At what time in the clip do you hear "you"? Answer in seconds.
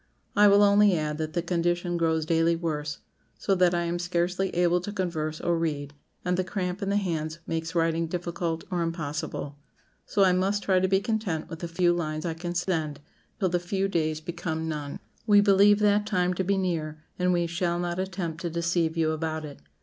18.97-19.11